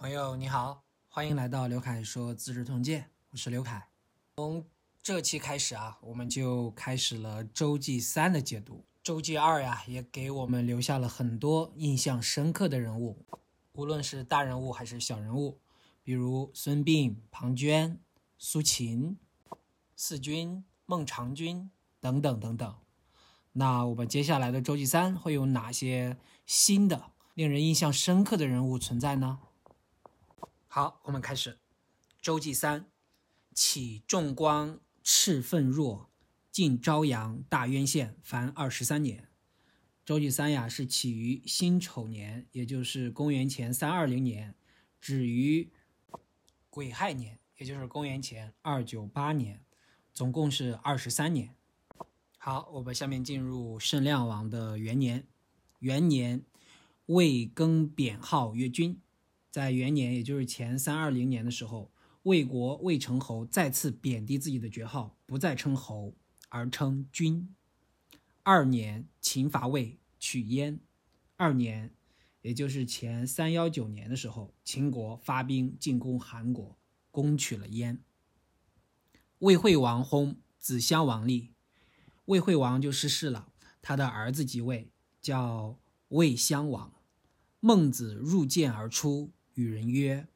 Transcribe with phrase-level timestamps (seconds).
[0.00, 3.02] 朋友你好，欢迎来到刘凯说《资治通鉴》，
[3.32, 3.86] 我是刘凯。
[4.38, 4.64] 从
[5.02, 8.82] 这期开始啊，我们就开始了周记三的解读。
[9.02, 13.26] 周记二呀，也给我们留下了很多印象深刻的人物，
[13.72, 15.60] 无论是大人物还是小人物，
[16.02, 17.98] 比如孙膑、庞涓、
[18.38, 19.18] 苏秦、
[19.94, 21.70] 四军、孟尝君
[22.00, 22.74] 等等等等。
[23.52, 29.40] 那我们接下来的周记三会有哪些新的、令人印象深刻的人物存在呢？
[30.72, 31.58] 好，我们开始。
[32.22, 32.86] 周记三，
[33.52, 36.08] 启重光，赤奋若，
[36.52, 39.28] 晋昭阳大渊县，凡二十三年。
[40.04, 44.54] 周记三呀，是起于辛丑年，也就是公元前三二零年，
[45.00, 45.72] 止于
[46.70, 49.64] 癸亥年，也就是公元前二九八年，
[50.12, 51.56] 总共是二十三年。
[52.38, 55.26] 好，我们下面进入圣亮王的元年。
[55.80, 56.44] 元年，
[57.06, 59.00] 魏更贬号曰君。
[59.50, 61.90] 在元年，也就是前三二零年的时候，
[62.22, 66.14] 魏国魏成侯再次贬低自己的爵号，不再称侯，
[66.48, 67.52] 而称君。
[68.42, 70.78] 二年，秦伐魏，取燕。
[71.36, 71.92] 二年，
[72.42, 76.78] 也就是前三幺九年的时候，秦国发兵进攻韩国，
[77.10, 77.98] 攻取了燕。
[79.40, 81.54] 魏惠王薨，子襄王立，
[82.26, 83.48] 魏惠王就逝世了，
[83.82, 86.92] 他的儿子即位，叫魏襄王。
[87.58, 89.32] 孟子入见而出。
[89.54, 90.28] 与人曰：“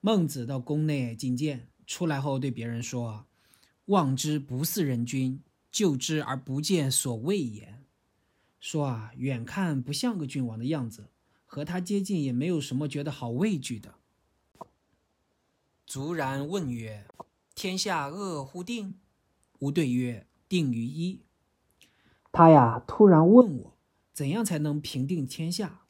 [0.00, 3.26] 孟子到宫内觐见，出来后对别人说
[3.86, 7.78] ：‘望之不似人君，就之而不见所谓也。’
[8.60, 11.08] 说啊，远看不像个君王的样子，
[11.46, 13.94] 和他接近也没有什么觉得好畏惧的。”
[15.86, 17.06] 卒然问曰
[17.54, 18.94] ：“天下恶乎定？”
[19.60, 21.22] 吾对曰：“定于一。”
[22.30, 23.76] 他呀，突然问我
[24.12, 25.80] ：“怎样才能平定天下？”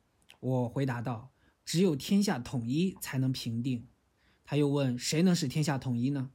[0.40, 1.30] 我回答道。
[1.68, 3.86] 只有天下统一才能平定。
[4.42, 6.30] 他又问：“谁能使天下统一呢？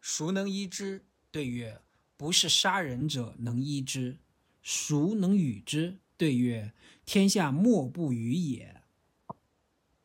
[0.00, 1.82] 孰能医之？”对曰
[2.16, 4.18] ：“不是杀人者能医之。”
[4.64, 5.98] 孰能与之？
[6.16, 6.72] 对曰
[7.04, 8.80] ：“天下莫不与也。”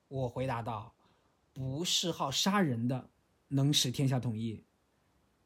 [0.09, 0.94] 我回答道
[1.53, 3.09] ：“不是好杀人的
[3.47, 4.66] 能使天下统一。”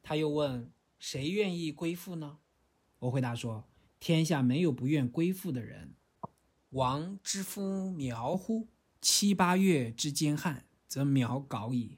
[0.02, 2.40] 他又问：“谁愿意归附呢？”
[2.98, 3.70] 我回答说
[4.02, 5.94] ：“天下没有不愿归附的人。”
[6.72, 8.68] 王之夫苗乎？
[9.02, 11.98] 七八月之间旱，则苗槁矣。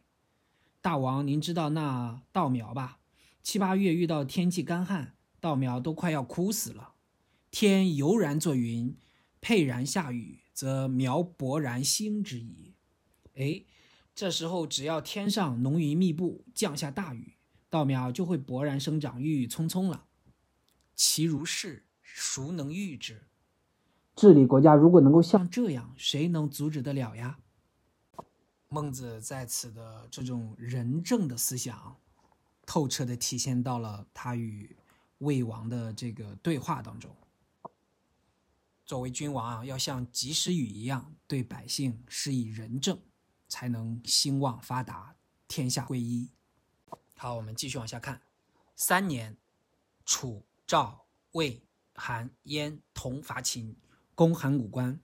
[0.79, 2.99] 大王，您知道那稻苗吧？
[3.41, 6.93] 七八月遇到天气干旱，稻苗都快要枯死了。
[7.51, 8.95] 天悠然作云，
[9.41, 12.75] 沛然下雨，则苗勃然兴之矣。
[13.35, 13.65] 哎，
[14.15, 17.35] 这时候只要天上浓云密布，降下大雨，
[17.69, 20.05] 稻苗就会勃然生长，郁郁葱葱了。
[20.95, 23.27] 其如是，孰能御之？
[24.15, 27.39] 治理国家如果能够像这样，谁能阻止得了呀？
[28.69, 31.97] 孟子在此的这种仁政的思想，
[32.65, 34.75] 透彻的体现到了他与
[35.19, 37.15] 魏王的这个对话当中。
[38.85, 42.99] 作为君王啊，要像及时雨一样对百姓施以仁政，
[43.47, 45.15] 才能兴旺发达，
[45.47, 46.29] 天下归一。
[47.15, 48.21] 好，我们继续往下看。
[48.75, 49.37] 三年，
[50.05, 51.63] 楚、赵、魏、
[51.95, 53.75] 韩、燕同伐秦。
[54.15, 54.99] 攻函谷关，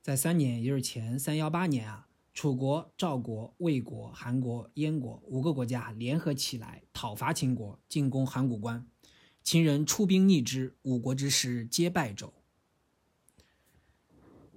[0.00, 8.86] 在三年，也就是前三幺八年啊，楚国、赵国、魏国、韩国、燕国五个国家联合起来讨伐秦国，进攻函谷关。
[9.42, 12.32] 秦人出兵逆之，五国之师皆败走。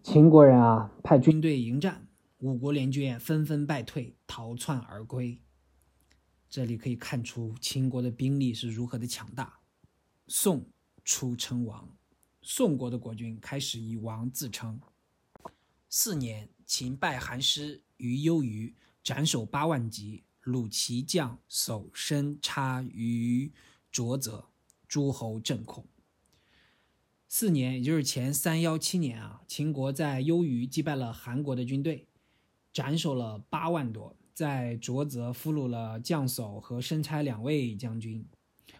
[0.01, 2.07] 秦国人啊，派军队迎战，
[2.39, 5.41] 五国联军纷纷败退，逃窜而归。
[6.49, 9.59] 这里可以看出秦国的兵力是如何的强大。
[10.27, 10.65] 宋
[11.03, 11.97] 初称王。
[12.43, 14.79] 宋国的国君开始以王自称。
[15.87, 23.51] 四年，秦败韩师于幽鱼，斩首八万级，虏其将守身差于
[23.89, 24.49] 浊泽，
[24.87, 25.85] 诸侯震恐。
[27.29, 32.07] 四年，也就是前三幺七年啊，秦国在幽鱼击败了韩国的军队，
[32.73, 38.27] 斩首了八万多，在浊泽俘虏了将叟和申差两位将军。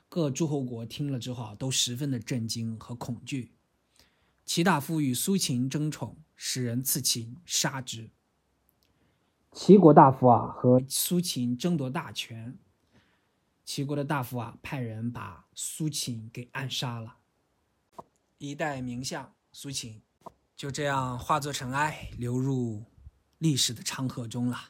[0.09, 3.52] 各诸侯国听了之后啊，都十分的震惊和恐惧。
[4.53, 8.11] 齐大夫与苏秦争宠，使人刺秦，杀之。
[9.51, 12.59] 齐国大夫啊和苏秦争夺大权，
[13.65, 17.17] 齐国的大夫啊派人把苏秦给暗杀了。
[18.37, 20.03] 一代名相苏秦
[20.55, 22.85] 就这样化作尘埃，流入
[23.39, 24.69] 历史的长河中了。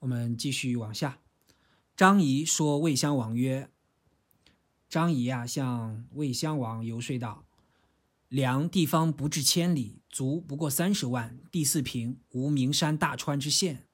[0.00, 1.20] 我们继续往下。
[1.96, 3.70] 张仪说魏襄王曰
[4.90, 7.44] ：“张仪啊，向魏襄王游说道。”
[8.28, 11.38] 梁地方不至千里，卒不过三十万。
[11.52, 13.86] 第四平无名山大川之县，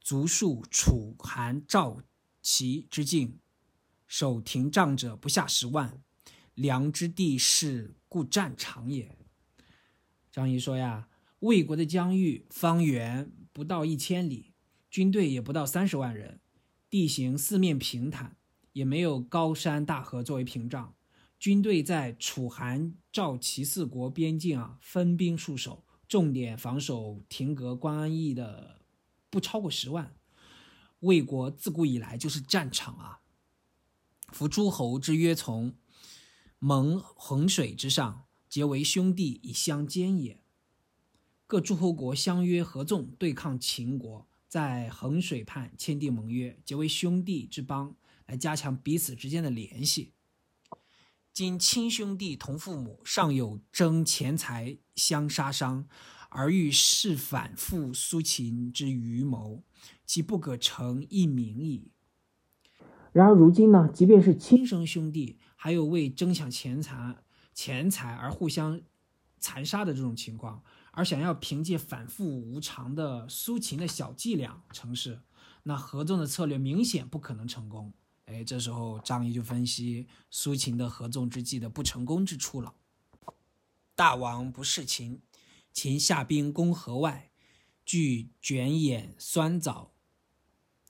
[0.00, 2.02] 卒数楚、韩、赵、
[2.40, 3.38] 齐之境，
[4.06, 6.02] 守亭障者不下十万。
[6.54, 9.18] 梁之地势，故战场也。
[10.30, 11.08] 张仪说呀，
[11.40, 14.54] 魏国的疆域方圆不到一千里，
[14.90, 16.40] 军队也不到三十万人，
[16.88, 18.36] 地形四面平坦，
[18.72, 20.94] 也没有高山大河作为屏障。
[21.42, 28.82] 军队在楚、韩、赵、齐四国边境啊，分兵戍守，重点防守亭阁关安邑的
[29.28, 30.14] 不超过十万。
[31.00, 33.22] 魏国自古以来就是战场啊！
[34.28, 35.74] 夫诸侯之约从，
[36.60, 40.44] 盟衡水之上，结为兄弟以相兼也。
[41.48, 47.96] 各诸侯国相约合纵对抗秦国，在衡水畔签订盟约，结为兄弟之邦，
[48.26, 50.12] 来加强彼此之间的联系。
[51.32, 55.88] 今亲兄弟同父母，尚有争钱财相杀伤，
[56.28, 59.64] 而欲誓反复苏秦之余谋，
[60.04, 61.90] 其不可成一名矣。
[63.12, 67.16] 然而如今呢，即便是亲生兄弟，还有为争抢钱财、
[67.54, 68.82] 钱财而互相
[69.38, 75.22] 残杀的这种情况，而想要凭借反复无常的苏秦的小伎俩成事，
[75.62, 77.94] 那合纵的策略明显不可能成功。
[78.26, 82.74] 哎，这时候张仪就分析苏秦的合纵之计的不成功之处了。
[83.94, 85.20] 大王不视秦，
[85.72, 87.30] 秦下兵攻河外，
[87.84, 89.92] 据卷偃、酸枣、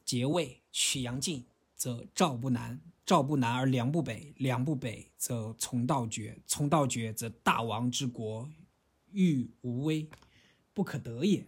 [0.04, 8.48] 结魏、曲阳晋，则赵不南；赵不南而梁不北；梁不北则从道绝；从道绝则大王之国
[9.10, 10.08] 欲无危，
[10.72, 11.46] 不可得也。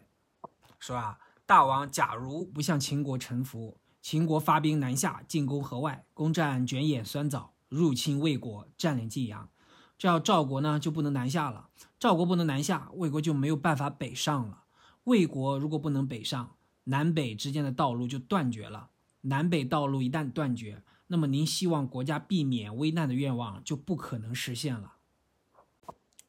[0.78, 3.78] 说啊，大王假如不向秦国臣服。
[4.04, 9.48] 秦国发兵南下，进攻河外，攻占卷偃、酸枣，入侵魏国，占领晋阳。
[9.96, 11.70] 这样赵国呢就不能南下了。
[11.98, 14.64] 赵国不能南下，魏国就没有办法北上了。
[15.04, 16.54] 魏国如果不能北上，
[16.84, 18.90] 南北之间的道路就断绝了。
[19.22, 24.96] 南北道路一旦断绝，那么您希望国家避免危难的愿望就不可能实现了。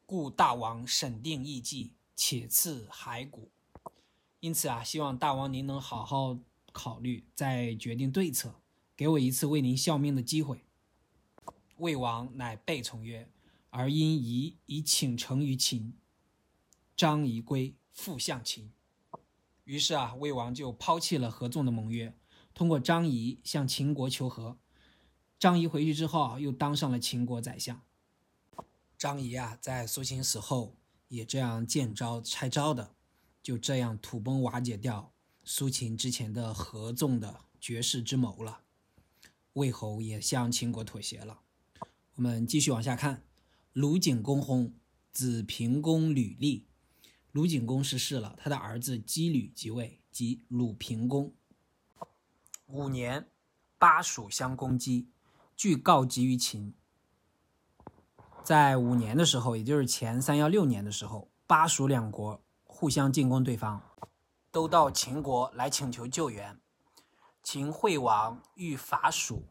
[0.06, 3.50] 故大王审定议计，且赐骸骨。
[4.40, 6.38] 因此啊，希望大王您能好好。
[6.76, 8.60] 考虑再决定对策，
[8.94, 10.66] 给我一次为您效命的机会。
[11.78, 13.30] 魏王乃备从曰
[13.70, 15.94] ：“而因疑以请成于秦。”
[16.94, 18.70] 张仪归复向秦。
[19.64, 22.14] 于是啊，魏王就抛弃了合纵的盟约，
[22.52, 24.58] 通过张仪向秦国求和。
[25.38, 27.80] 张仪回去之后啊，又当上了秦国宰相。
[28.98, 30.76] 张仪啊，在苏秦死后
[31.08, 32.94] 也这样见招拆招的，
[33.42, 35.14] 就这样土崩瓦解掉。
[35.48, 38.62] 苏秦之前的合纵的绝世之谋了，
[39.52, 41.38] 魏侯也向秦国妥协了。
[42.16, 43.22] 我们继续往下看，
[43.72, 44.72] 鲁景公薨，
[45.12, 46.66] 子平公吕立。
[47.30, 51.32] 鲁景公逝世了，他的儿子姬吕即位，即鲁平公。
[52.66, 53.28] 五年，
[53.78, 55.06] 巴蜀相攻击，
[55.54, 56.74] 据告急于秦。
[58.42, 63.80] 在五年的时候，也就是前三幺六年的时候，巴蜀两国互相进攻对方。
[64.56, 66.58] 都到秦国来请求救援。
[67.42, 69.50] 秦惠王欲伐蜀，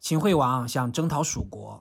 [0.00, 1.80] 秦惠王想征讨蜀国，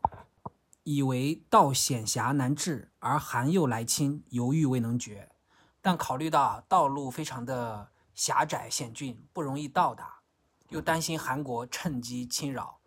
[0.84, 5.32] 以为道险狭难至，而韩又来侵，犹豫未能决。
[5.82, 10.20] 但考虑到道路非常的狭窄险峻，不容易到达，
[10.70, 12.78] 又担心韩国趁机侵扰，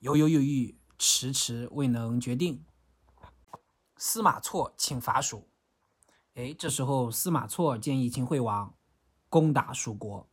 [0.00, 2.62] 犹犹豫豫，迟迟未能决定。
[3.96, 5.48] 司马错请伐蜀。
[6.38, 8.72] 哎，这时候司马错建议秦惠王
[9.28, 10.28] 攻打蜀国。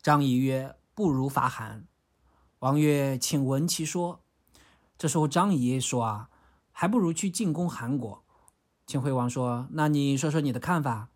[0.00, 1.84] 张仪曰：“不如伐韩。”
[2.60, 4.20] 王曰：“请闻其说。”
[4.96, 6.30] 这时候张仪说：“啊，
[6.70, 8.22] 还不如去进攻韩国。”
[8.86, 11.08] 秦惠王说：“那你说说你的看法。”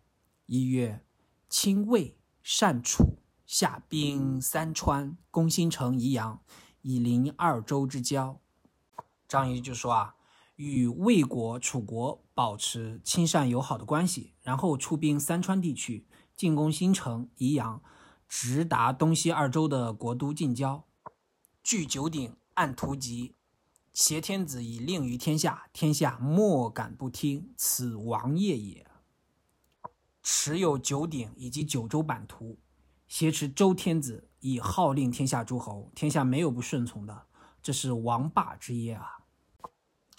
[0.47, 1.01] 仪曰
[1.47, 6.41] ：“亲魏，善楚，下兵三川，攻新城、宜阳，
[6.81, 8.41] 以临二州之交。”
[9.25, 10.15] 张仪就说：“啊。”
[10.57, 17.81] 与魏国、楚国保持亲善友好的关系，然后出兵三川地区进攻新城、宜阳，
[18.27, 20.85] 直达东西二州的国都近郊。
[21.61, 23.35] 据九鼎，按图籍，
[23.93, 28.87] 挟天子以令于天下，天下莫敢不听，此王业也。
[30.23, 32.57] 持有九鼎以及九州版图，
[33.07, 37.27] 挟持周天子以号令天下诸侯，天下没有不顺从的，
[37.61, 39.22] 这是王霸之业啊。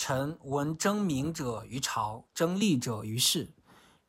[0.06, 3.54] 臣闻争名者于朝，争利者于世。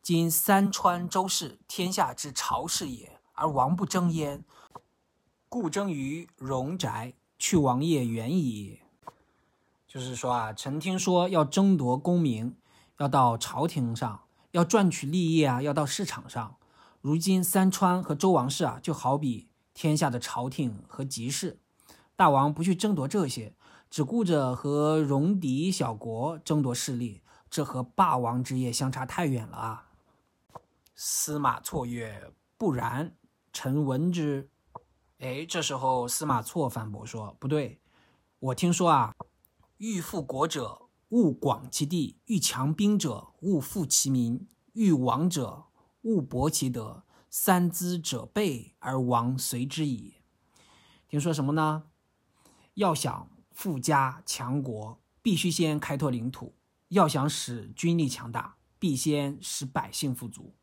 [0.02, 4.44] 今三川周氏，天下之朝氏也，而王不争焉，
[5.48, 8.82] 故争于戎宅，去王业远矣。
[9.88, 12.58] 就是说啊，臣听说要争夺功名，
[12.98, 16.58] 要到朝廷上；要赚取利益啊，要到市场上。
[17.00, 21.60] 如今三川和周王室啊，就好比天下的朝廷和集市。
[22.18, 23.54] 大王不去争夺这些，
[23.96, 29.90] 只顾着和戎狄小国争夺势力，这和霸王之业相差太远了啊！
[30.96, 33.16] 司马错曰：“不然，
[33.54, 34.50] 臣闻之。”
[35.20, 37.80] 哎，这时候司马错反驳说：“不对，
[38.40, 39.16] 我听说啊，
[39.78, 45.68] 欲富国者勿广其地，欲强兵者勿富其民，欲亡者
[46.02, 50.16] 勿薄其德，三资者备而亡随之矣。”
[51.08, 51.84] 听说什么呢？
[52.74, 56.54] 要想富家强国，必须先开拓领土；
[56.90, 60.54] 要想使军力强大，必先使百姓富足。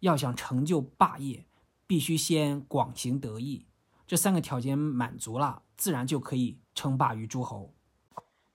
[0.00, 1.46] 要想成就霸业，
[1.86, 3.68] 必须先广行德义，
[4.04, 7.72] 这三个条件满足了，自然就可以称霸于诸侯。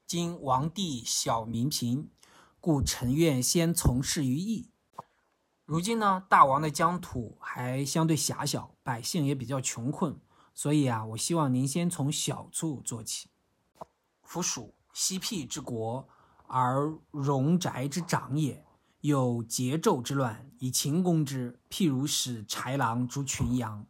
[0.05, 2.11] 今王地小民贫，
[2.59, 4.71] 故臣愿先从事于义。
[5.63, 10.19] 如今呢，大王的疆土还相对狭小，百姓也比较穷困，
[10.53, 13.29] 所以啊，我希望您先从小处做起。
[14.25, 16.05] 夫蜀，西僻之国，
[16.47, 18.65] 而戎宅之长也。
[19.01, 23.85] 有桀纣之乱，以秦攻之，譬如使豺狼逐群羊。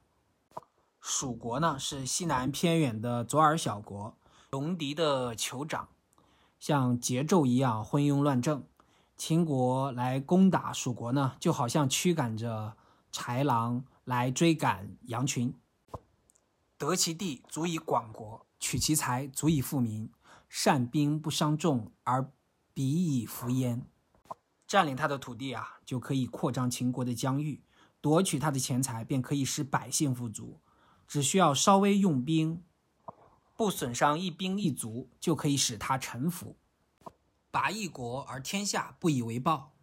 [1.00, 4.18] 蜀国呢，是西南偏远的左耳小国，
[4.50, 5.88] 戎狄的酋长，
[6.60, 8.65] 像桀纣一样昏庸乱政。
[9.15, 12.75] 秦国来攻打蜀国呢，就好像驱赶着
[13.13, 15.56] 豺狼来追赶羊群。
[16.77, 20.12] 得其地，足以广国；取其财，足以富民。
[20.49, 22.31] 善兵不伤众，而
[22.73, 23.85] 彼以服焉。
[24.67, 27.61] 占领他的土地啊，就可以扩张秦国的疆域；
[28.01, 30.59] 夺取他的钱财，便可以使百姓富足。
[31.07, 32.63] 只需要稍微用兵，
[33.55, 36.57] 不损伤一兵一卒，就可以使他臣服。
[37.51, 39.75] 拔一国而天下不以为暴，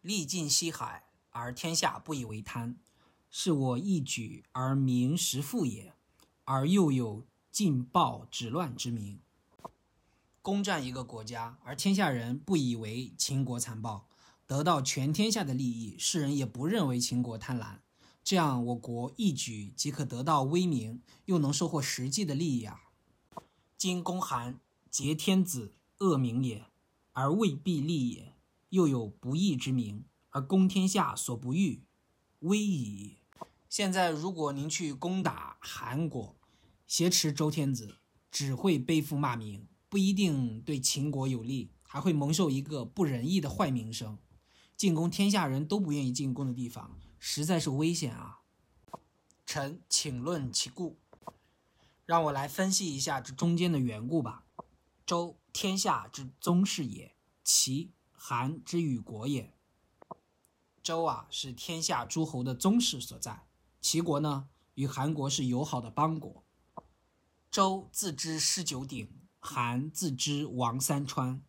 [0.00, 2.76] 力尽西海而天下不以为贪，
[3.28, 5.92] 是我一举而民实富也，
[6.44, 9.20] 而又有尽暴止乱之名。
[10.42, 14.08] 攻占一个国家，而天下人不以为秦国残暴。
[14.44, 17.78] 得到全天下的利益，世人也不认为秦国贪婪，
[18.24, 22.82] 这样我国一举即可得到威名，又能收获实际的利益啊！
[23.78, 24.58] 今公韩
[24.90, 26.66] 劫天子，恶名也，
[27.12, 28.34] 而未必利也；
[28.70, 31.84] 又有不义之名，而攻天下所不欲，
[32.40, 33.18] 危矣。
[33.70, 36.36] 现在如果您去攻打韩国，
[36.86, 37.96] 挟持周天子，
[38.30, 44.16] 只会背负骂名，不一定对秦国有利，还会蒙受一个不仁义的坏名声。
[44.74, 48.40] 进攻天下人都不愿意进攻的地方，实在是危险啊！
[49.44, 50.96] 臣请论其故。
[52.06, 54.46] 让我来分析一下这中间的缘故吧。
[55.04, 59.52] 周天下之宗室也，齐韩之与国也。
[60.82, 63.44] 周啊，是天下诸侯的宗室所在；
[63.82, 66.42] 齐国呢，与韩国是友好的邦国。
[67.50, 69.06] 周自知失九鼎，
[69.44, 71.42] 韩自知亡三川，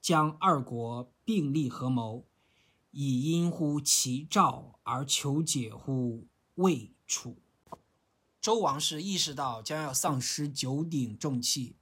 [0.00, 2.26] 将二国并立合谋。
[2.90, 6.26] 以因乎其赵而求解乎
[6.56, 7.38] 魏楚。
[8.40, 11.76] 周王室意识到将要丧失九鼎重器，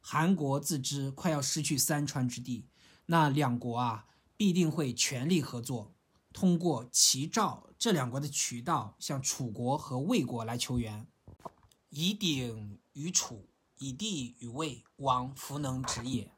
[0.00, 2.66] 韩国自知快要失去三川之地，
[3.06, 5.94] 那两国啊必定会全力合作，
[6.32, 11.06] 通过齐赵这两国的渠道向楚国和魏国来求援。
[11.90, 13.49] 以鼎与楚，
[13.80, 16.32] 以地与魏，王弗能止也。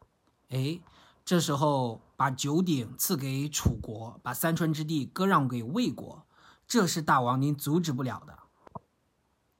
[0.48, 0.80] 哎。
[1.24, 6.26] 这时候把九鼎赐给楚国，把三川之地割让给魏国，
[6.66, 8.40] 这是大王您阻止不了的。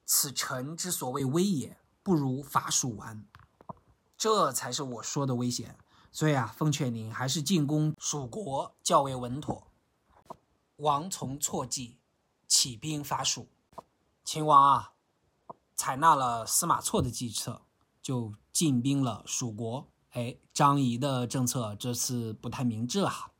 [0.05, 3.25] 此臣之所谓危也，不如伐蜀完，
[4.17, 5.77] 这才是我说的危险。
[6.11, 9.71] 所以啊，奉劝您还是进攻蜀国较为稳妥。
[10.75, 11.97] 王从错计，
[12.45, 13.47] 起兵伐蜀。
[14.25, 14.91] 秦王啊，
[15.77, 17.61] 采纳了司马错的计策，
[18.03, 19.87] 就进兵了蜀国。
[20.11, 23.31] 哎，张仪的政策这次不太明智啊。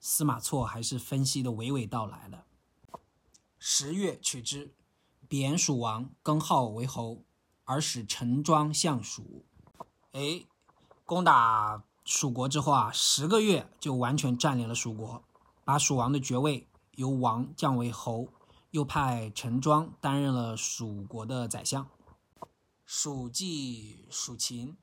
[0.00, 2.46] 司马错还是分析的娓娓道来了。
[3.58, 4.74] 十月取之，
[5.28, 7.22] 贬蜀王，更号为侯，
[7.64, 9.44] 而使陈庄相蜀。
[10.12, 10.46] 哎，
[11.04, 15.22] 攻打蜀国之后啊，十个月就完全占领了蜀国，
[15.64, 16.66] 把蜀王的爵位
[16.96, 18.28] 由王降为侯，
[18.70, 21.86] 又派陈庄担任了蜀国的宰相。
[22.92, 24.76] 蜀继蜀秦。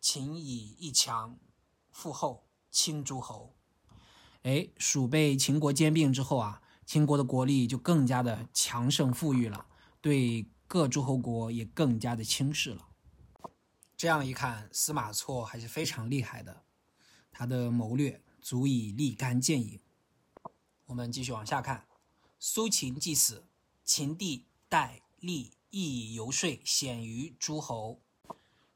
[0.00, 1.40] 秦以一强
[1.90, 3.56] 复后，清诸侯。
[4.42, 9.66] 哎，蜀被秦国兼并之后啊，秦国的国力就更加的强盛富裕了，
[10.00, 12.90] 对各诸侯国也更加的轻视了。
[13.96, 16.62] 这样一看，司马错还是非常厉害的，
[17.32, 19.80] 他的谋略足以立竿见影。
[20.86, 21.88] 我们继续往下看，
[22.38, 23.48] 苏秦既死，
[23.84, 28.02] 秦帝戴、厉亦以游说鲜于诸侯，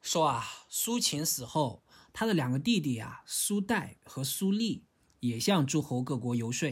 [0.00, 1.82] 说啊，苏秦死后，
[2.12, 4.84] 他的两个弟弟啊，苏代和苏厉
[5.20, 6.68] 也向诸侯各国游说。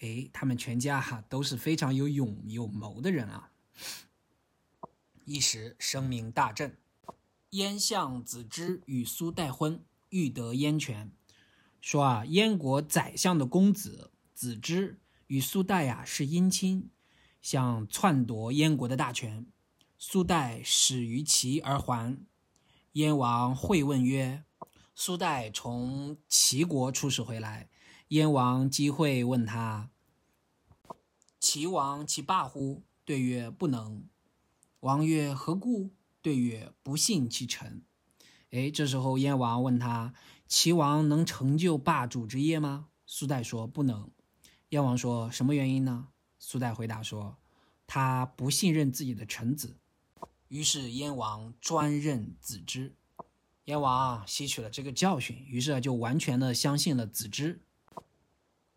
[0.00, 3.52] 哎，他们全家哈都是非常有勇有谋的人啊！
[5.24, 6.76] 一时声名大振。
[7.50, 11.10] 燕相子之与苏代婚，欲得燕权。
[11.80, 16.90] 说啊，燕国宰相的公子子之与苏代呀是姻亲，
[17.40, 19.46] 想篡夺燕国的大权。
[19.98, 22.18] 苏代始于齐而还。
[22.92, 24.44] 燕王会问曰
[24.94, 27.70] ：“苏代从齐国出使回来。”
[28.08, 29.90] 燕王机会问他。
[31.40, 32.84] 齐王其罢乎？
[33.04, 34.08] 对曰：不能。
[34.80, 35.90] 王曰：何故？
[36.22, 37.82] 对曰：不信其臣。
[38.50, 40.14] 哎，这时候燕王问他：
[40.46, 42.88] 齐王能成就霸主之业吗？
[43.06, 44.10] 苏代说：不能。
[44.68, 46.08] 燕王说：什么原因呢？
[46.38, 47.38] 苏代回答说：
[47.86, 49.78] 他不信任自己的臣子。
[50.54, 52.94] 于是燕王专任子之。
[53.64, 57.60] 燕王啊吸取了这个教训，于是就完全的相信了子之。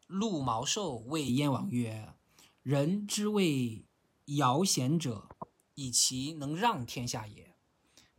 [0.07, 2.15] 陆毛寿谓燕王曰。
[2.63, 3.85] 人之谓
[4.25, 5.29] 尧贤者，
[5.75, 7.53] 以其能让天下也。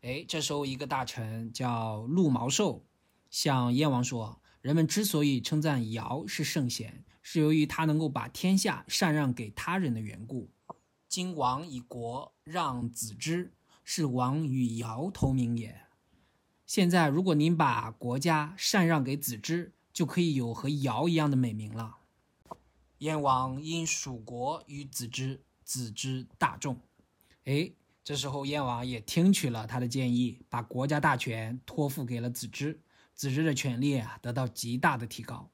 [0.03, 2.87] 哎，这时候一个大臣叫陆毛寿，
[3.29, 10.49] 向燕王说：人们之所以称赞尧是圣贤，是由于他能够把天下禅让给他人的缘故。
[11.09, 15.87] 今王以国让子之，是王与尧同名也。
[16.67, 21.97] 现在如果您把国家禅让给子之，就可以有和尧一样的美名了。
[22.99, 26.79] 燕王因蜀国与子之，子之大众。
[27.45, 27.73] 哎，
[28.05, 32.83] 这时候燕王也听取了他的建议，把国家大权托付给了子之，
[33.15, 35.49] 子之的权力啊得到极大的提高。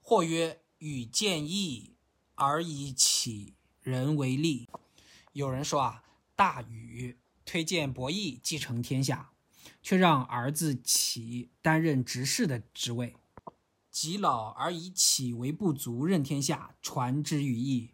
[0.00, 1.96] 或曰：与建议
[2.34, 3.54] 而以启
[3.84, 4.68] 人为利。
[5.34, 6.02] 有人说啊，
[6.34, 9.30] 大禹推荐伯益继承天下，
[9.82, 13.14] 却让儿子启担任执事的职位。
[13.90, 17.90] 及老而以启为不足，任天下，传之于义。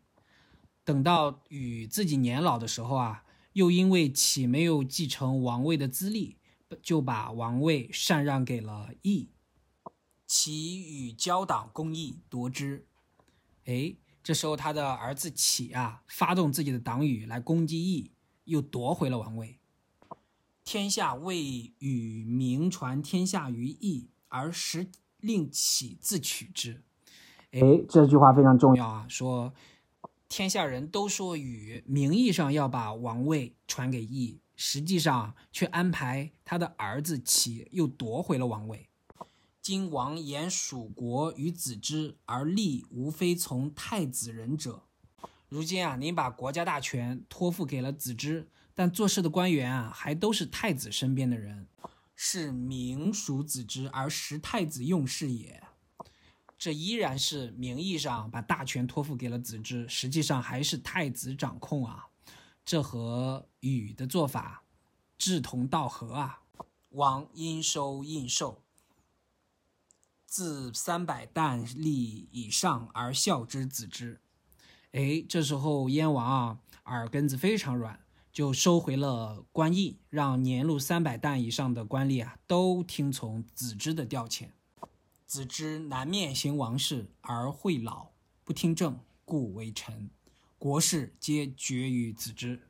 [0.82, 6.38] 等到禹自己年老的时候啊，又因为启没有继承王位的资历，
[6.80, 9.28] 就把王位禅让给了义。
[10.26, 12.86] 启与交党攻义，夺之。
[13.66, 18.12] 哎，这时候他的儿子启啊，发动自己的党羽来攻击义，
[18.44, 19.58] 又夺回了王位。
[20.64, 24.88] 天下为禹名传天下于义，而时。
[25.22, 26.82] 令启自取之，
[27.50, 29.06] 哎，这句话非常重要啊！
[29.06, 29.52] 说
[30.30, 38.88] 天下人都说禹名义上要把王位传给义，实际上却安排他的儿子启又夺回了王位。
[39.62, 44.84] 今王言蜀国与子之，而立无非从太子人者。
[45.48, 51.66] 如今啊，您把国家大权托付给了子之，但做事的官员啊，还都是太子身边的人。
[52.16, 55.62] 是名属子之而实太子用事也，
[56.58, 62.08] 这依然是名义上把大权托付给了子之，实际上还是太子掌控啊。
[62.64, 64.64] 这和禹的做法
[65.18, 66.42] 志同道合啊。
[66.90, 68.62] 王应收应受，
[70.30, 74.20] 自三百担力以上而孝之子之。
[74.92, 77.98] 哎，这时候燕王啊，耳根子非常软。
[78.32, 84.50] 就收回了官印，让年入三百担以上的官吏啊，都听从子之的调遣。
[85.26, 88.10] 子之南面行王事而会老，
[88.44, 90.10] 不听政，故为臣。
[90.60, 92.60] 国事皆决于子之。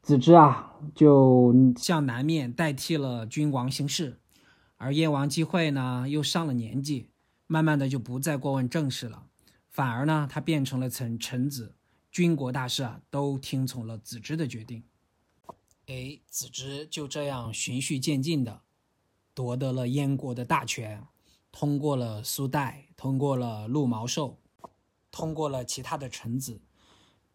[0.00, 4.21] 子之啊，就向南面代替了君王行事，
[4.82, 7.08] 而燕王姬惠呢，又上了年纪，
[7.46, 9.28] 慢慢的就不再过问政事了，
[9.68, 11.76] 反而呢，他变成了臣臣子。
[12.10, 14.82] 军国大事啊，都听从了子之的决定。
[15.86, 18.62] 哎，子之就这样循序渐进的
[19.32, 21.06] 夺得了燕国的大权，
[21.52, 24.40] 通过了苏代，通过了陆毛寿，
[25.12, 26.60] 通过了其他的臣子，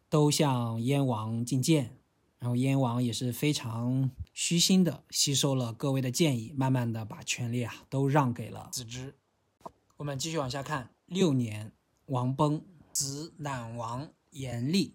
[0.09, 1.96] 都向燕王进谏。
[2.39, 9.15] 然后燕王也是非常虚心的吸收了各位的建议，慢慢的把权力啊都让给了子之。
[9.97, 11.71] 我们继续往下看，六年，
[12.05, 14.11] 王崩，子乃王。
[14.31, 14.93] 延历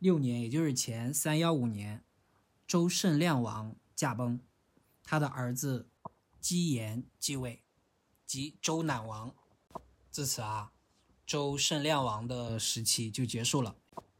[0.00, 2.02] 六年，也就是前三幺五年，
[2.66, 4.40] 周慎亮王驾崩，
[5.04, 5.90] 他的儿子
[6.40, 7.62] 姬延继位，
[8.26, 9.32] 即周赧王。
[10.10, 10.72] 自此啊，
[11.24, 13.76] 周慎亮王的时期就结束了。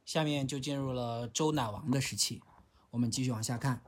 [0.09, 2.41] 下面就进入了周赧王的时期。
[2.93, 3.83] 我们继续往下看。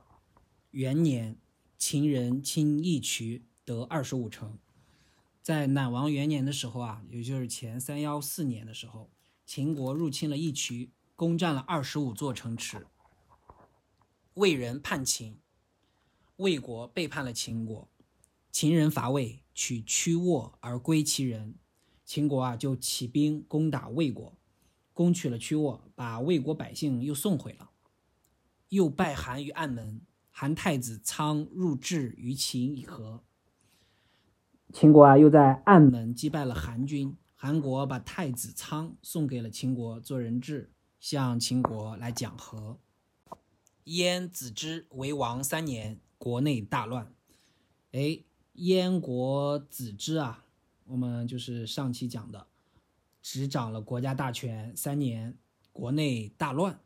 [0.69, 1.35] 元年，
[1.79, 4.59] 秦人侵义渠，得二十五城。
[5.41, 9.09] 在乃王元年的时候啊，也就是前三幺四年的时候，
[9.47, 12.85] 秦国入侵了义渠，攻占了二十五座城池。
[14.35, 15.39] 魏人叛秦，
[16.35, 17.89] 魏国背叛了秦国，
[18.51, 21.55] 秦人伐魏，取屈沃而归其人。
[22.05, 24.37] 秦国啊，就起兵攻打魏国，
[24.93, 27.69] 攻取了曲沃，把魏国百姓又送回了，
[28.69, 30.01] 又败韩于暗门。
[30.33, 33.23] 韩太子仓入质于秦以和。
[34.73, 37.17] 秦国啊，又在暗门击败了韩军。
[37.35, 42.79] 韩国把太子仓送给了秦国做人质，向秦国来讲和。
[43.85, 47.13] 燕子之为王三年，国内大乱。
[47.91, 48.23] 哎，
[48.53, 50.45] 燕国子之啊，
[50.85, 52.47] 我们就是上期讲的，
[53.21, 55.37] 执掌了国家大权三年，
[55.71, 56.79] 国内大乱。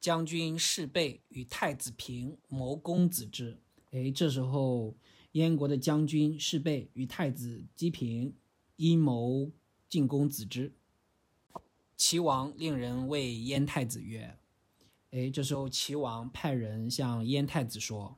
[0.00, 3.60] 将军士备与太子平谋攻子之。
[3.90, 4.96] 哎，这时候
[5.32, 8.32] 燕国的将军士备与太子姬平
[8.76, 9.50] 阴谋
[9.88, 10.72] 进攻子之。
[11.96, 14.38] 齐王令人谓燕太子曰
[15.10, 18.16] ：“哎，这时候齐王派人向燕太子说：‘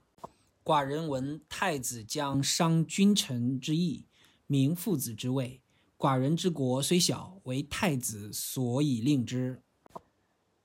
[0.62, 4.04] 寡人闻太子将伤君臣之义，
[4.46, 5.62] 明父子之位。
[6.00, 9.62] 寡人之国虽小，为太子所以令之。’”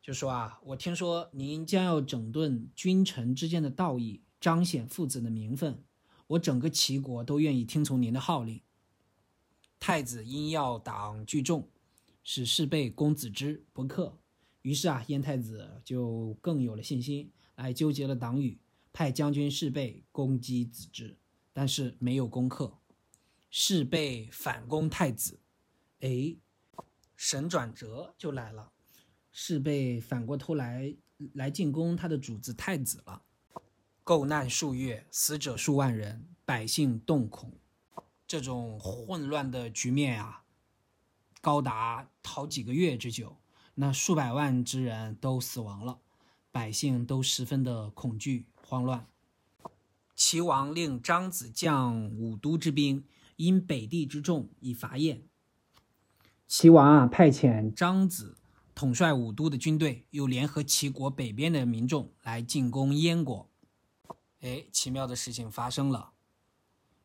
[0.01, 5.83] 就说啊，我听说您将要整顿君臣之间的道义，彰显父子的名分，
[6.27, 8.61] 我整个齐国都愿意听从您的号令。
[9.77, 11.67] 太子因要党聚众，
[12.23, 14.17] 使士备攻子之不克，
[14.61, 18.57] 于是啊，燕太子就更有了信心，来纠结了党羽，
[18.93, 21.17] 派将军士备攻击子之，
[21.51, 22.77] 但是没有攻克，
[23.57, 25.39] 是被反攻太子，
[26.01, 26.35] 哎，
[27.15, 28.73] 神转折就来了。
[29.31, 30.93] 是被反过头来
[31.31, 33.21] 来进攻他的主子太子了，
[34.03, 37.53] 够难数月，死者数万人，百姓动恐。
[38.27, 40.43] 这种混乱的局面啊，
[41.39, 43.37] 高达好几个月之久，
[43.75, 46.01] 那数百万之人都死亡了，
[46.51, 49.07] 百姓都十分的恐惧慌乱。
[50.13, 55.23] 齐王令张子将五都之兵，因北地之众以伐燕。
[56.47, 58.37] 齐王啊，派遣张子。
[58.75, 63.49] 统帅五都的军队，又联合齐国北边的民众来进攻燕国。
[64.41, 66.11] 哎，奇妙的事情发生了，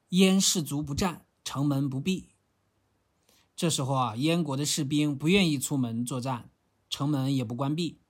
[0.09, 2.31] 燕士卒不战，城门不闭。
[3.55, 6.51] 这时候啊，燕国的士兵不愿意出门作战，
[6.89, 8.01] 城门也不关闭。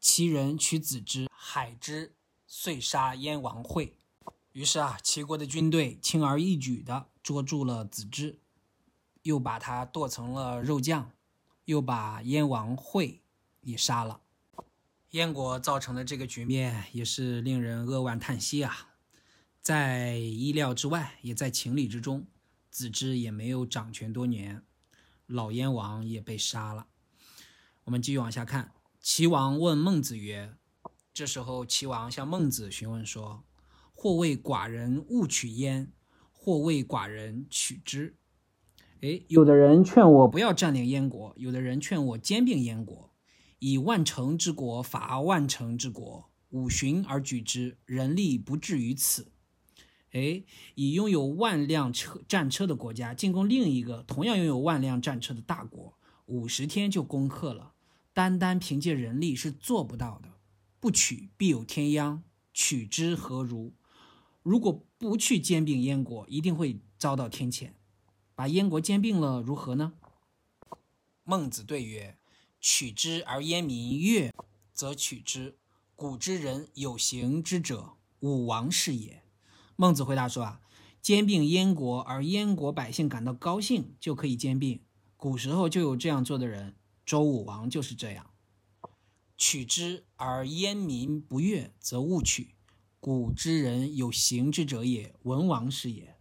[0.00, 2.14] 齐人取子之，海之，
[2.46, 3.98] 遂杀燕王会。
[4.52, 8.38] 于是啊，齐国的军队轻而易举地捉住了子之，
[9.24, 11.10] 又把他剁成了肉酱。
[11.66, 13.20] 又把燕王惠
[13.60, 14.22] 也杀了，
[15.10, 18.94] 燕国造成的这个局面也是令人扼腕叹息啊，
[19.60, 22.26] 在意料之外，也在情理之中。
[22.70, 24.62] 子之也没有掌权多年，
[25.26, 26.86] 老燕王也被杀了。
[27.84, 30.56] 我们继续往下看，齐王问孟子曰
[31.12, 33.44] ：“这时候，齐王向孟子询问说
[33.92, 35.92] ：‘或谓寡人勿取燕，
[36.38, 38.14] 或为寡人取之。’”
[39.02, 43.12] 哎，有的人劝我不要占领燕国，有的人劝我兼并燕国，
[43.58, 49.32] 以万乘之国伐万乘之国，五旬而举之，人力不至于此。
[50.12, 50.42] 哎，
[50.74, 57.74] 以拥有万辆车战车的国家进攻另一个同样拥有万辆战车的大国，五十天就攻克了，
[58.12, 60.30] 单单凭借人力是做不到的。
[60.80, 62.22] 不取必有天殃，
[62.52, 63.74] 取之何如？
[64.42, 67.70] 如果不去兼并燕国，一定会遭到天谴。
[68.34, 69.94] 把燕国兼并了如何呢？
[71.22, 72.18] 孟子对曰
[72.60, 74.34] ：“取之而燕民悦，
[74.72, 75.56] 则取之。
[75.94, 79.22] 古之人有行之者，武王是也。”
[79.76, 80.60] 孟子回答说：“啊，
[81.00, 84.80] 兼并燕国而燕国百姓感到高兴，就可以兼并。
[85.16, 88.30] 古时候就有这样做的人，周武王就是这样。
[89.36, 92.56] 取之而燕民不悦，则勿取。
[93.00, 96.16] 古之人有行之者也，文王是也。”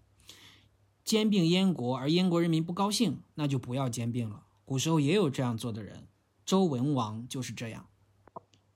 [1.04, 4.44] 兼并燕国，而燕国人民不高兴，那就不要兼并了。
[4.66, 6.08] 古时候也有这样做的人，
[6.46, 7.88] 周文王就是这样，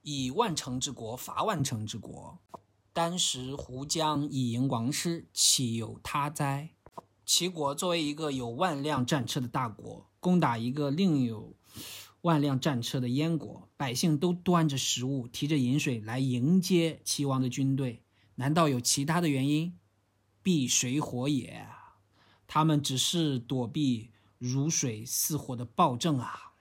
[0.02, 2.40] 以万城之国伐万城之国。
[2.94, 6.70] 当时胡将以迎王师，岂有他哉？
[7.26, 11.54] 齐国作为一个有万辆战车的大国，攻打一个另有
[12.22, 18.04] 万辆战车的燕国，百姓都端着食物，提着饮水来迎接齐王的军队，
[18.36, 19.76] 难道有其他的原因？
[20.44, 21.66] 避水火也。
[22.46, 26.54] 他们只是躲避如水似火的暴政啊！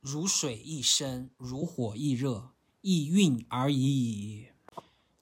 [0.00, 2.50] 如水亦深，如火亦热，
[2.82, 4.48] 亦运而已矣。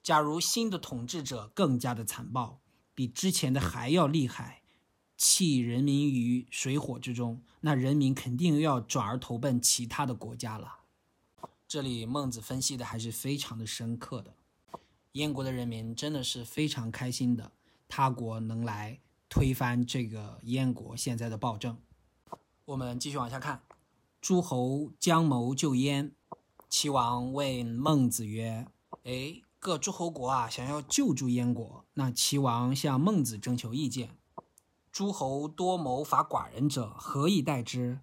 [0.03, 2.59] 假如新的统治者更加的残暴，
[2.93, 4.63] 比之前的还要厉害，
[5.15, 10.78] 弃人民于水火之中，那人民肯定又要转而投奔其他的国家了。
[11.69, 14.33] 这里孟子分析的还是非常的深刻的。
[15.11, 17.51] 燕国的人民真的是非常开心的，
[17.87, 21.77] 他国能来推翻这个燕国现在的暴政。
[22.65, 23.61] 我们继续往下看，
[24.19, 26.15] 诸侯将谋救燕，
[26.67, 28.65] 齐王问孟子曰
[29.05, 34.17] ：“哎，各诸侯国啊，想要救助燕国，那齐王向孟子征求意见。
[34.91, 37.99] 诸侯多谋伐寡人者，何以待之？”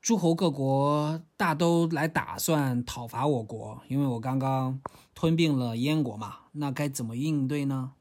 [0.00, 4.80] 诸侯各国大都来打算讨伐我国，因为我刚刚
[5.14, 7.94] 吞并了燕国嘛，那该怎么应对呢？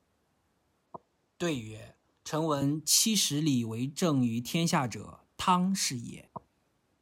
[1.38, 6.29] 对曰：“臣闻七十里为政于天下者，汤是也。”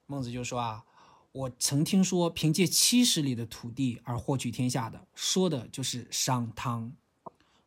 [0.08, 0.86] 孟子就说啊，
[1.34, 6.94] 我曾听说凭借七十里的土地而获取天下的，说的就是商汤。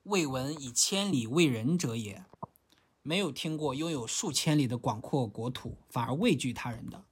[0.05, 2.25] 未闻以千里为人者也，
[3.03, 7.05] 没有听过拥有数千里的广阔国土反而畏惧他人的。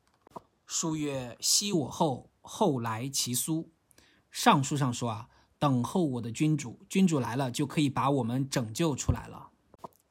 [0.66, 3.70] 书曰：“昔我后，后来其苏。”
[4.30, 9.50] 上书上说啊，等候我的君主，君主来了就可以把我们拯救出来了。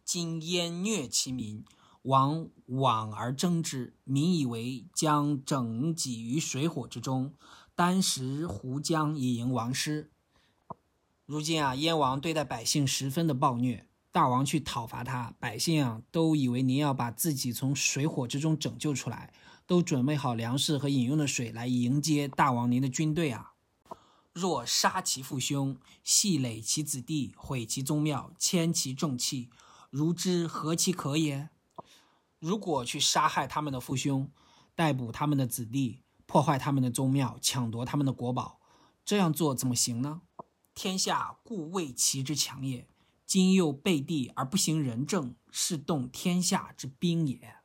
[0.06, 1.66] 今燕虐其民，
[2.04, 7.34] 王往而征之，民以为将整己于水火之中，
[7.76, 10.12] 单食胡浆以迎王师。
[11.26, 19.34] 如今啊，燕王对待百姓十分的暴虐，大王去讨伐他，百姓啊都以为您要把自己从水火之中拯救出来。
[19.66, 23.54] 都准备好粮食和饮用的水来迎接大王您的军队啊！
[24.34, 29.50] 若杀其父兄，系累其子弟，毁其宗庙，迁其重器，
[29.90, 31.50] 如之何其可也？
[32.40, 34.30] 如果去杀害他们的父兄，
[34.76, 38.60] 逮捕他们的子弟，破坏他们的宗庙，抢夺他们的国宝，
[39.06, 40.22] 这样做怎么行呢？
[40.74, 42.90] 天下故畏其之强也。
[43.26, 47.63] 今又背地而不行仁政，是动天下之兵也。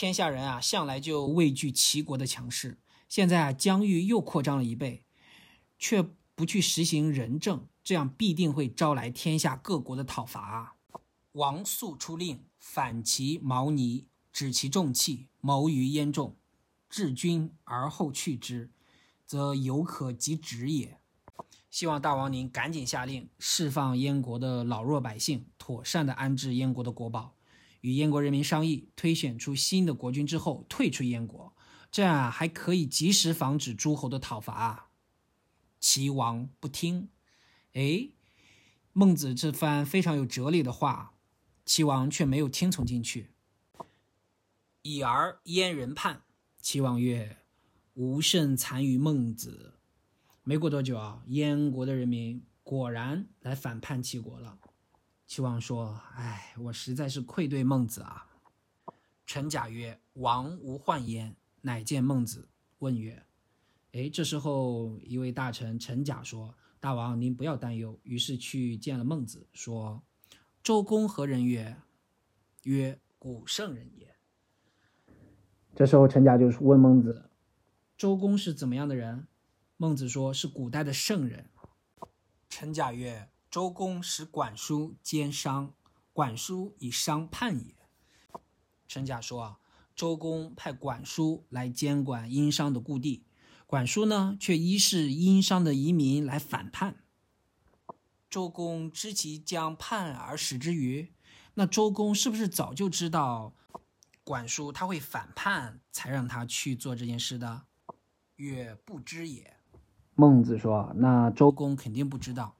[0.00, 2.78] 天下人啊，向来就畏惧齐国的强势。
[3.08, 5.02] 现在啊，疆域又扩张了一倍，
[5.76, 6.04] 却
[6.36, 10.76] 不去实行仁政，这样必定会招来天下各国的讨伐。
[11.32, 16.36] 王肃出令，反其毛尼，止其重器，谋于燕众，
[16.88, 18.70] 治军而后去之，
[19.26, 21.00] 则犹可及止也。
[21.72, 27.34] 希望大王您赶紧下令，释放燕国的老弱百姓，妥善的安置燕国的国宝。
[27.80, 31.54] 与燕国人民商议，推选出新的国君之后，退出燕国，
[31.90, 34.90] 这样啊还可以及时防止诸侯的讨伐。
[35.80, 37.08] 齐王不听，
[37.74, 38.10] 哎，
[38.92, 41.14] 孟子这番非常有哲理的话，
[41.64, 43.30] 齐王却没有听从进去。
[44.82, 46.22] 已而燕人叛，
[46.60, 47.38] 齐王曰
[47.94, 49.74] ：“吾甚残于孟子。”
[50.42, 54.58] 没过多久啊，燕国的人民果然来反叛齐国了。
[55.28, 58.26] 齐王说：“哎，我实在是愧对孟子啊。”
[59.26, 63.26] 陈甲曰：“王无患焉。”乃见孟子，问曰
[63.92, 70.02] ：“哎，这时候一位大臣陈甲说：‘大王您不要担忧。’于是去见了孟子，说
[70.64, 71.76] ：‘周公何人曰？’
[72.64, 74.16] 曰：‘古圣人也。’
[75.76, 77.28] 这时候陈甲就是问孟子
[77.98, 79.28] ：‘周公是怎么样的人？’
[79.76, 81.50] 孟子说：‘是古代的圣人。’
[82.48, 83.28] 陈甲曰。
[83.50, 85.72] 周公使管叔兼商，
[86.12, 87.74] 管叔以商叛也。
[88.86, 89.58] 陈甲说啊，
[89.96, 93.24] 周公派管叔来监管殷商的故地，
[93.66, 96.96] 管叔呢却依是殷商的移民来反叛。
[98.28, 101.14] 周公知其将叛而使之于，
[101.54, 103.54] 那周公是不是早就知道
[104.22, 107.62] 管叔他会反叛，才让他去做这件事的？
[108.36, 109.56] 曰不知也。
[110.14, 112.57] 孟子说，那周公肯定不知道。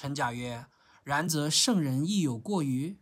[0.00, 0.64] 陈甲曰
[1.04, 2.96] ：“然则圣人亦有过于？”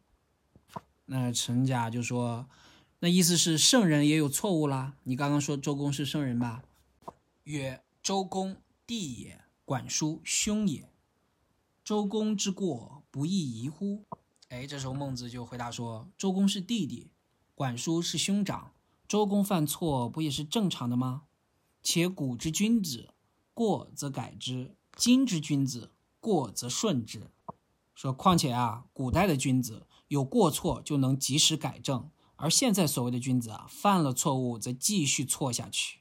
[1.06, 2.48] 那陈甲就说
[2.98, 4.96] ：“那意思是圣人也有错误啦。
[5.04, 6.64] 你刚刚说周公是圣人吧？”
[7.44, 10.90] 曰：“周公弟也，管叔兄也。
[11.84, 14.04] 周公之过不亦宜乎？”
[14.50, 17.12] 哎，这时候孟子就回答说：“周公是弟弟，
[17.54, 18.72] 管叔是兄长，
[19.06, 21.26] 周公犯错不也是正常的吗？
[21.80, 23.14] 且古之君子，
[23.54, 27.30] 过则改之；今之君子。”过则顺之，
[27.94, 36.00] 说况且啊，古代的君子有过错就能及时改正，而现在所谓的君子啊，犯了错误则继续错下去。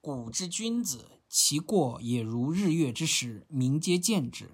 [0.00, 4.50] 古之君子，其过也如日月之食，民皆见之。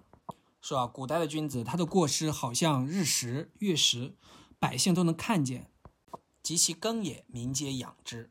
[0.60, 4.14] 说啊，古代的君子他的过失好像日食、月食，
[4.58, 5.70] 百姓都能看见。
[6.42, 8.30] 及其更也，民皆养之。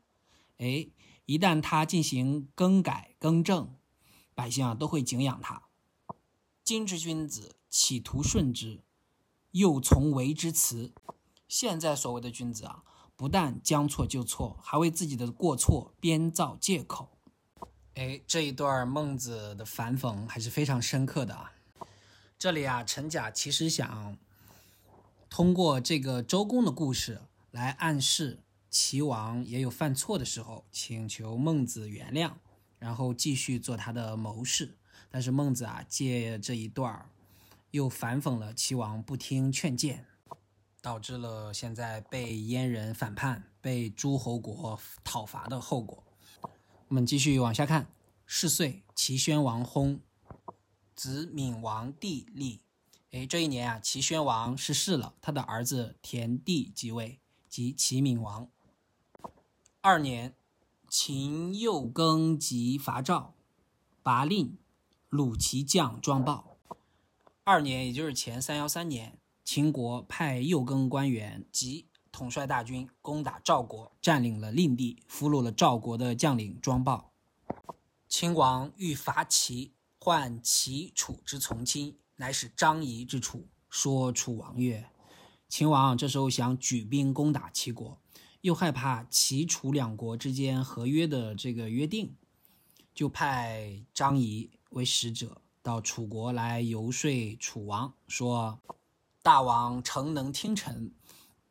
[0.58, 0.88] 哎，
[1.26, 3.74] 一旦他进行更改、更正。
[4.34, 5.69] 百姓啊都会敬仰他。
[6.70, 8.84] 今之君子，企图顺之，
[9.50, 10.92] 又从为之辞。
[11.48, 12.84] 现在所谓的君子啊，
[13.16, 17.18] 不但将错就错，还为自己的过错编造借口。
[17.94, 21.52] 哎，这一段孟子的反讽还是非常深刻的啊。
[22.38, 24.16] 这里啊，陈甲其实想
[25.28, 32.34] 通过这个周公的故事来暗示齐王也有犯错的时候，请求孟子原谅，
[32.78, 34.76] 然后继续做他的谋士。
[35.10, 37.10] 但是孟子啊，借这一段儿
[37.72, 40.06] 又反讽了齐王不听劝谏，
[40.80, 46.04] 导致了现在被燕人反叛、被诸侯国讨伐的后果。
[46.88, 47.86] 我们继续往下看。
[48.32, 49.98] 是岁，齐宣王薨，
[50.94, 52.60] 子闵王帝立。
[53.10, 57.18] 哎，这一年啊，齐宣王逝世了，他的儿子田地即位，
[57.48, 58.48] 即齐闵王。
[59.80, 60.36] 二年，
[60.88, 63.34] 秦右更及伐赵，
[64.04, 64.56] 拔令。
[65.10, 66.56] 鲁齐将庄豹。
[67.42, 77.10] 二年，也就是前三幺三年，秦国派右更官员及统帅大军攻打赵国，占领了令地，俘虏了赵国的将领庄豹。
[78.08, 83.48] 秦王欲伐齐，唤齐楚之从亲，乃使张仪之楚。
[83.68, 84.90] 说楚王曰
[85.50, 87.98] ：“秦王这时候想举兵攻打齐国，
[88.42, 92.14] 又害怕齐楚两国之间合约的这个约定，
[92.94, 98.60] 就派张仪。”为使者到楚国来游说楚王，说
[99.22, 100.92] ：“大王诚能听臣，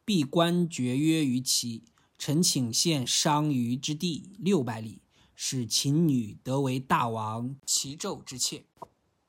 [0.03, 1.83] 闭关绝约于齐。
[2.17, 5.01] 臣请献商於之地六百里，
[5.35, 8.65] 使秦女得为大王齐纣之妾。”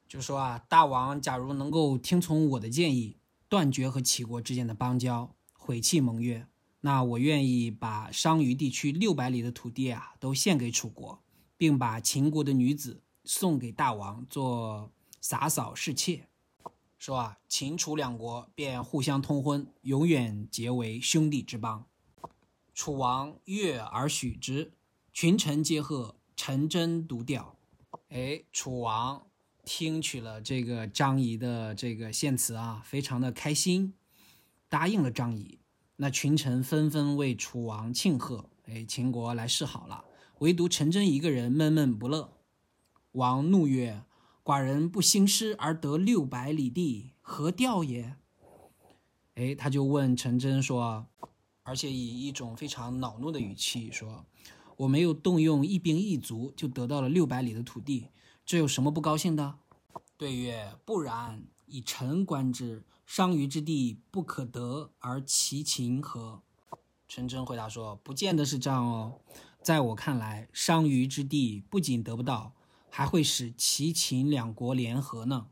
[0.09, 3.16] 就说啊，大王假如能够听从我的建议，
[3.48, 6.46] 断绝和齐国之间的邦交，毁弃盟约，
[6.81, 11.22] 那我愿意把商於地区六百里的土地啊，都献给楚国，
[11.57, 13.03] 并把秦国的女子。
[13.24, 16.28] 送给大王做洒扫侍妾，
[16.98, 21.87] 说啊，秦楚两国便互相通婚，永远结为兄弟之邦。
[22.74, 24.72] 楚王悦而许之，
[25.12, 27.56] 群臣皆贺，陈真独调。
[28.09, 29.26] 哎，楚王
[29.64, 33.94] 听取了这个张仪的这个献词啊，非常的开心，
[34.68, 35.59] 答应了张仪。
[35.96, 40.04] 那群臣纷纷为楚王庆贺，哎，秦国来示好了，
[40.38, 42.39] 唯独陈真一个人闷闷不乐。
[43.12, 44.05] 王怒曰
[44.44, 48.16] ：“寡人不兴师而得六百里地，何调也？”
[49.35, 51.07] 哎，他就问陈真说，
[51.64, 54.25] 而且以一种非常恼怒的语气说
[54.77, 58.09] ：“我没有动用一兵一卒，就得到了六百里的土地，
[58.46, 59.59] 这有什么不高兴的？”
[60.16, 66.42] 对曰：“不然，以臣观之，商於之地不可得，而其秦何？”
[67.09, 69.20] 陈真回答说：“不见得是这样哦，
[69.62, 72.53] 在我看来，商於之地不仅得不到。”
[72.90, 75.46] 还会使齐秦两国联合呢？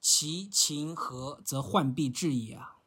[0.00, 2.78] 齐秦合则患必至矣啊！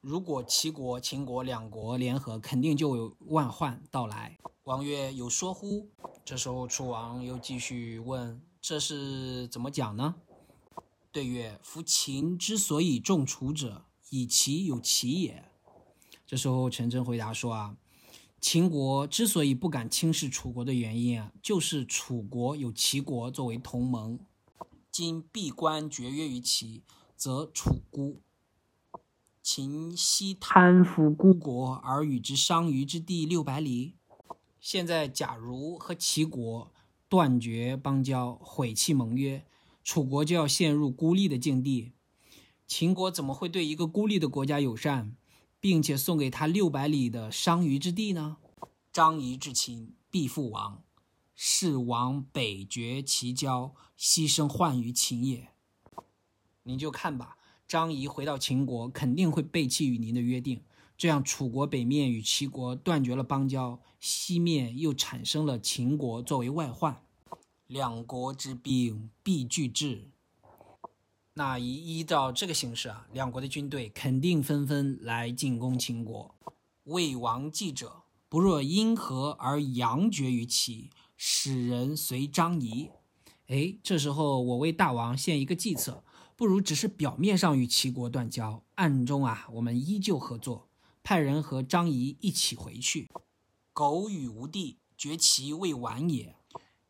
[0.00, 4.38] 如果齐国、秦国两国联合，肯定就有万患到来。
[4.64, 5.90] 王曰：“有说乎？”
[6.24, 10.14] 这时候楚王又继续问：“这是怎么讲呢？”
[11.12, 15.44] 对曰：“夫秦之所以重楚者，以其有齐也。”
[16.26, 17.76] 这时候陈真回答说：“啊。”
[18.40, 24.18] 秦国之所以不敢轻视楚国的原因啊，就是楚国有齐国作为同盟。
[24.90, 26.82] 今闭关绝约于齐，
[27.14, 28.22] 则楚孤。
[29.42, 33.96] 秦西贪服孤国，而与之商于之地六百里。
[34.58, 36.72] 现在假如和齐国
[37.08, 39.44] 断绝邦交，毁弃盟约，
[39.84, 41.92] 楚国就要陷入孤立的境地。
[42.66, 45.16] 秦国怎么会对一个孤立的国家友善？
[45.60, 48.38] 并且送给他六百里的商于之地呢？
[48.92, 50.82] 张仪至秦，必复亡。
[51.34, 55.48] 是王北绝其交，牺牲患于秦也。
[56.64, 60.62] 您就看吧，张仪回到秦国，肯定会背弃与您的约定。
[60.98, 67.02] 这样，楚国北面与齐国断绝了邦交，西面又产生了秦国作为外患，
[67.66, 70.10] 两国之兵必俱至。
[71.40, 76.34] 那依依照这个形势啊，两国的军队肯定纷纷来进攻秦国。
[76.84, 82.90] 魏王计者，不若因何而阳绝于齐，使人随张仪。
[83.46, 86.04] 哎，这时候我为大王献一个计策，
[86.36, 90.68] 不如只是表面上与齐国断交，暗中啊，我们依旧合作，
[91.02, 93.08] 派人和张仪一起回去。
[93.72, 96.36] 苟与无地，绝其未晚也。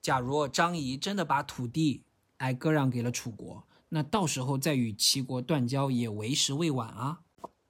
[0.03, 2.03] 假如张仪真的把土地
[2.39, 3.65] 来割让给了楚国。
[3.91, 7.21] 那到时候再与齐国断交也为时未晚啊！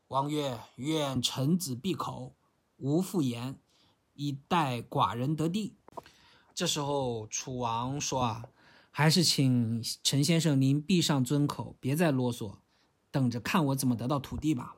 [0.09, 2.35] 王曰：“愿臣子闭口，
[2.77, 3.59] 无复言，
[4.15, 5.77] 以待寡人得地。”
[6.55, 8.45] 这时候楚王说：“啊，
[8.91, 12.57] 还是请陈先生您闭上尊口，别再啰嗦，
[13.11, 14.77] 等着看我怎么得到土地吧。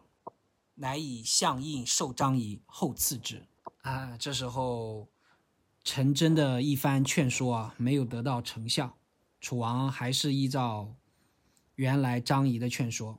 [0.74, 3.46] 乃以相印授张仪，后赐之。
[3.82, 5.08] 啊，这时候
[5.82, 8.96] 陈真的一番劝说啊，没有得到成效。
[9.40, 10.94] 楚王还是依照
[11.82, 13.18] 原来张仪的劝说，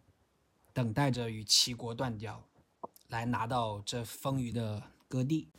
[0.71, 2.41] 等待着与齐国断交，
[3.09, 5.49] 来拿到这丰腴的割地，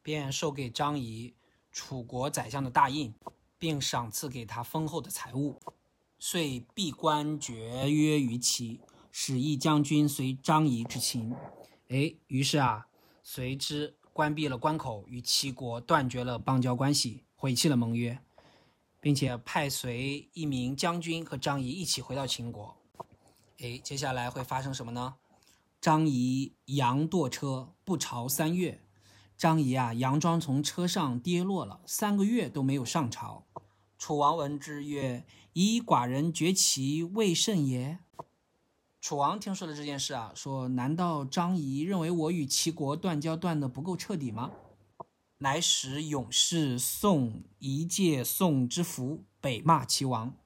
[0.00, 1.34] 便授给张仪
[1.72, 3.12] 楚国宰相的大印。
[3.58, 5.56] 并赏赐给他丰厚的财物，
[6.18, 8.80] 遂闭关绝约于齐，
[9.12, 11.32] 使一将军随张仪之秦。
[11.86, 12.88] 哎，于是啊，
[13.22, 18.18] 随之关闭了关口，与齐国断绝了邦交关系，毁弃了盟约，
[19.02, 22.76] 并且派随一名将军和张仪一起回到秦国。
[23.58, 25.16] 哎，接下来会发生什么呢？
[25.80, 28.80] 张仪佯堕车，不朝三月。
[29.36, 33.44] 张仪啊，佯装从车上跌落了，三个月都没有上朝。
[33.98, 37.98] 楚王闻之曰：“以寡人绝其未甚也。”
[39.02, 44.52] 楚王听说了这件事啊，说：“难道张仪认为我与齐国断交断得不够彻底吗？”
[45.42, 50.36] 乃使勇士宋仪借宋之服，北骂齐王。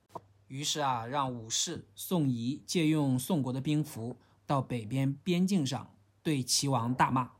[0.49, 4.17] 于是啊，让武士宋仪借用宋国的兵符，
[4.47, 7.33] 到北边边境上对齐王大骂。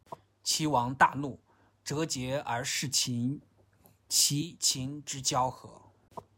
[0.45, 1.41] 齐王大怒。
[1.83, 3.41] 折节而事秦，
[4.07, 5.93] 齐秦之交合。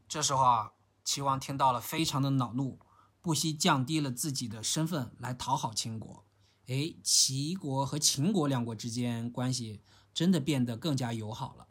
[0.07, 2.79] 这时候啊，齐王听到了，非常的恼怒，
[3.21, 6.25] 不惜降低了自己的身份来讨好秦国。
[6.69, 9.81] 哎，齐国和秦国两国之间关系
[10.19, 11.69] 真的变得更加友好了。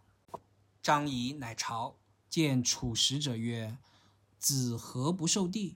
[0.81, 1.97] 张仪乃朝
[2.29, 3.77] 见楚使者曰
[4.39, 5.75] ：“子何不受地？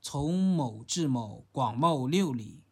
[0.00, 2.62] 从某至某，广袤六里。”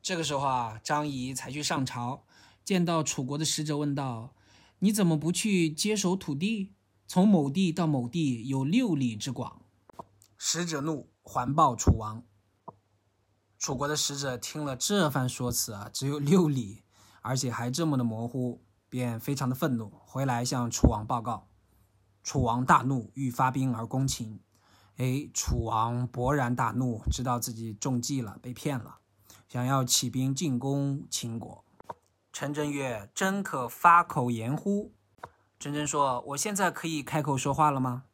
[0.00, 2.24] 这个时候啊，张仪才去上朝。
[2.64, 4.34] 见到楚国的使者，问道
[4.80, 6.72] ：“你怎么不去接手土地？
[7.06, 9.60] 从某地到某地有六里之广。”
[10.38, 12.24] 使者怒，环抱楚王。
[13.58, 16.83] 楚国的使者听了这番说辞啊，只有六里，
[17.24, 18.60] 而且还这么的模糊，
[18.90, 21.48] 便非常的愤怒，回来向楚王报告。
[22.22, 24.40] 楚王大怒，欲发兵而攻秦。
[24.98, 28.98] 哎，楚王勃然大怒，知道自己中计了，被骗了，
[29.48, 31.64] 想要起兵进攻秦国。
[32.30, 34.92] 陈真曰：“真可发口言乎？”
[35.58, 38.04] 陈真说：“我现在可以开口说话了吗？”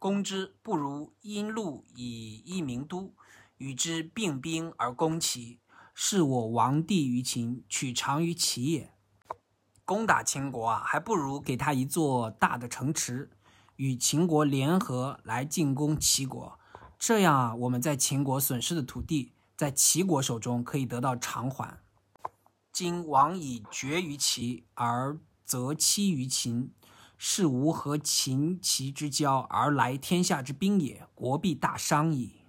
[0.00, 3.14] 攻之不如因路以一名都，
[3.58, 5.60] 与之并兵而攻齐，
[5.94, 8.92] 是我亡地于秦，取长于齐也。
[9.84, 13.30] 攻打秦国啊，还不如给他一座大的城池，
[13.76, 16.58] 与秦国联合来进攻齐国。
[16.98, 21.78] 这样啊，我们在秦国损失的土地，在齐国手中可以得到偿还。
[22.72, 26.72] 今王以绝于齐，而则欺于秦，
[27.18, 32.43] 是吾和秦齐之交而来天下之兵也，国必大伤矣。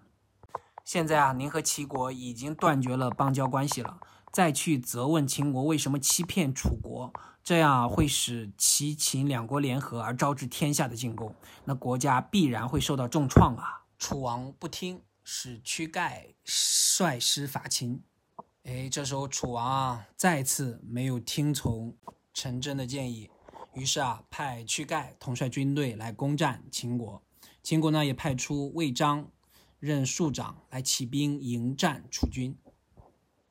[0.85, 3.99] 现在啊，您和齐国已经断绝了邦交关系了，
[4.31, 7.11] 再去责问秦国为什么欺骗楚国，
[7.43, 11.33] 这样会使齐秦两国联合而招致天下的进攻，
[11.63, 13.81] 那国家必然会受到重创啊！
[13.97, 18.03] 楚王不听，使屈盖率师伐秦。
[18.63, 21.97] 哎，这时候楚王啊，再次没有听从
[22.31, 23.31] 陈真的建议，
[23.73, 27.23] 于是啊，派屈盖统帅军队来攻占秦国。
[27.63, 29.27] 秦国呢，也派出魏章
[29.85, 32.57] 任庶长来起兵迎战楚军。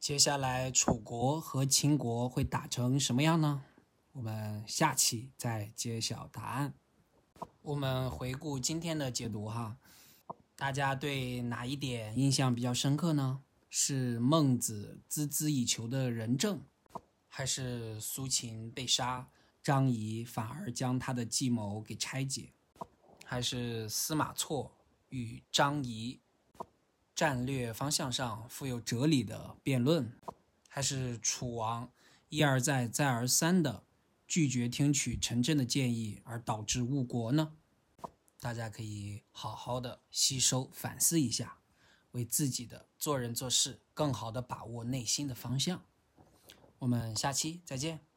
[0.00, 3.62] 接下来，楚国和秦国会打成什么样呢？
[4.10, 6.74] 我们下期再揭晓答案。
[7.62, 9.76] 我们回顾今天的解读哈，
[10.56, 13.44] 大家对哪一点印象比较深刻呢？
[13.70, 16.60] 是孟子孜孜以求的仁政，
[17.28, 19.28] 还是苏秦被杀，
[19.62, 22.52] 张仪反而将他的计谋给拆解，
[23.24, 24.72] 还是司马错
[25.10, 26.18] 与张仪
[27.14, 30.12] 战略方向上富有哲理的辩论，
[30.68, 31.90] 还是楚王
[32.28, 33.84] 一而再再而三的
[34.26, 37.52] 拒绝听取陈真的建议而导致误国呢？
[38.40, 41.58] 大家可以好好的吸收反思一下。
[42.14, 45.82] 为自己的做人做事更好的把握内心的方向。
[46.78, 48.13] 我们下期再见。